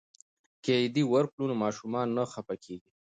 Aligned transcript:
که 0.63 0.71
عیدي 0.79 1.03
ورکړو 1.07 1.43
نو 1.49 1.55
ماشومان 1.63 2.07
نه 2.17 2.23
خفه 2.31 2.55
کیږي. 2.65 2.91